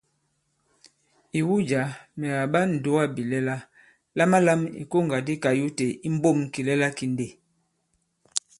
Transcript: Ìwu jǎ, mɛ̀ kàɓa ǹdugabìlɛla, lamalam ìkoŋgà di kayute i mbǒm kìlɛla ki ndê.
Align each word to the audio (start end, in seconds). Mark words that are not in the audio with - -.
Ìwu 1.39 1.55
jǎ, 1.69 1.81
mɛ̀ 2.19 2.29
kàɓa 2.39 2.59
ǹdugabìlɛla, 2.71 3.55
lamalam 4.17 4.61
ìkoŋgà 4.81 5.17
di 5.27 5.33
kayute 5.43 5.85
i 6.07 6.09
mbǒm 6.15 6.37
kìlɛla 6.53 6.87
ki 6.97 7.05
ndê. 7.13 7.27